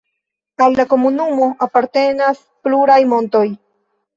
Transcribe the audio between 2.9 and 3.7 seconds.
montoj.